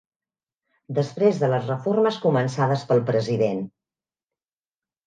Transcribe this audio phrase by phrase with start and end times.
[0.99, 3.65] Després de les reformes començades pel president.